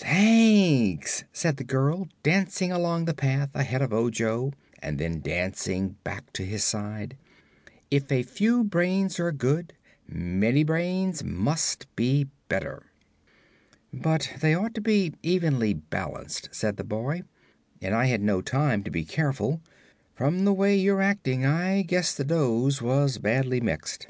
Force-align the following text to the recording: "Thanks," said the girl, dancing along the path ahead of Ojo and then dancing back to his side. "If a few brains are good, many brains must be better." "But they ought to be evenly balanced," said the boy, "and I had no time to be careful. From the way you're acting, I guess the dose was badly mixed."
"Thanks," 0.00 1.24
said 1.32 1.56
the 1.56 1.64
girl, 1.64 2.06
dancing 2.22 2.70
along 2.70 3.04
the 3.06 3.14
path 3.14 3.50
ahead 3.52 3.82
of 3.82 3.92
Ojo 3.92 4.52
and 4.80 4.96
then 4.96 5.20
dancing 5.20 5.96
back 6.04 6.32
to 6.34 6.44
his 6.44 6.62
side. 6.62 7.16
"If 7.90 8.12
a 8.12 8.22
few 8.22 8.62
brains 8.62 9.18
are 9.18 9.32
good, 9.32 9.72
many 10.06 10.62
brains 10.62 11.24
must 11.24 11.88
be 11.96 12.28
better." 12.48 12.86
"But 13.92 14.34
they 14.40 14.54
ought 14.54 14.74
to 14.76 14.80
be 14.80 15.14
evenly 15.24 15.74
balanced," 15.74 16.50
said 16.52 16.76
the 16.76 16.84
boy, 16.84 17.22
"and 17.82 17.92
I 17.92 18.04
had 18.04 18.22
no 18.22 18.40
time 18.40 18.84
to 18.84 18.92
be 18.92 19.02
careful. 19.04 19.60
From 20.14 20.44
the 20.44 20.52
way 20.54 20.76
you're 20.76 21.02
acting, 21.02 21.44
I 21.44 21.82
guess 21.82 22.14
the 22.14 22.22
dose 22.22 22.80
was 22.80 23.18
badly 23.18 23.60
mixed." 23.60 24.06